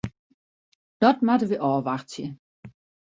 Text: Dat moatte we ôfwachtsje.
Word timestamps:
Dat 1.01 1.17
moatte 1.25 1.47
we 1.51 1.57
ôfwachtsje. 1.69 2.25